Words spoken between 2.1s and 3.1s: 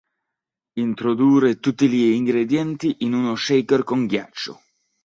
ingredienti